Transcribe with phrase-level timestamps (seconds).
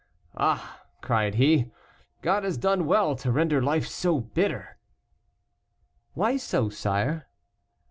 [0.35, 1.69] "Ah!" cried he,
[2.23, 4.79] "God has done well to render life so bitter."
[6.15, 7.27] "Why so, sire?"